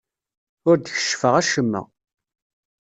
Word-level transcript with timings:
Ur 0.69 0.75
d-keccfeɣ 0.77 1.33
acemma. 1.41 1.81